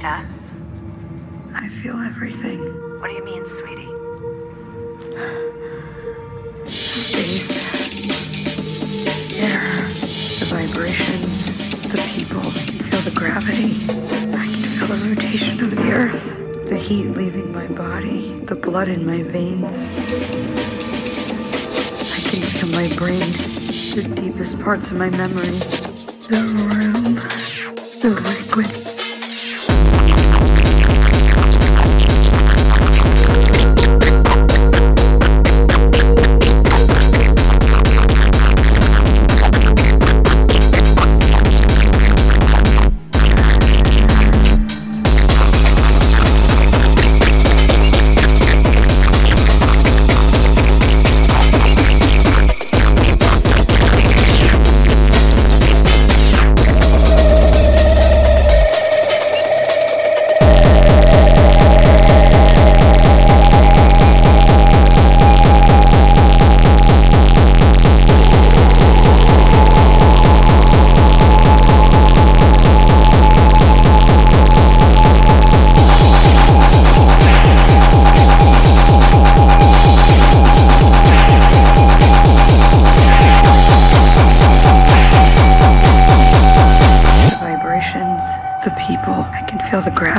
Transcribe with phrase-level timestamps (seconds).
[0.00, 0.30] Yes?
[1.54, 2.60] I feel everything.
[3.00, 3.88] What do you mean, sweetie?
[6.70, 7.50] Space,
[9.42, 9.88] air,
[10.38, 11.46] the vibrations,
[11.90, 12.38] the people.
[12.38, 13.86] I can feel the gravity.
[14.36, 16.22] I can feel the rotation of the earth,
[16.68, 19.88] the heat leaving my body, the blood in my veins.
[22.12, 23.32] I can feel my brain,
[23.96, 25.58] the deepest parts of my memory,
[26.28, 27.16] the room,
[28.00, 28.87] the liquid.
[89.84, 90.17] The gravity.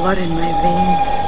[0.00, 1.19] Blood in my veins.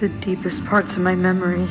[0.00, 1.66] The deepest parts of my memory.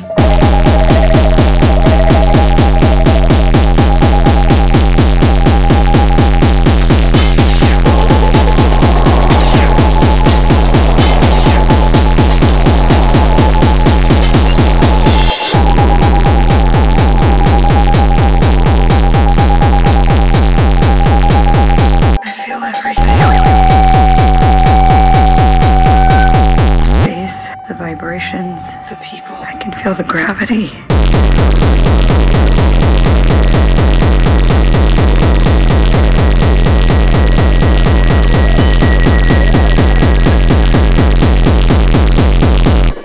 [29.87, 30.65] Feel the gravity.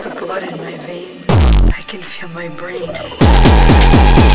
[0.03, 1.31] The blood in my veins.
[1.31, 4.32] I can feel my brain.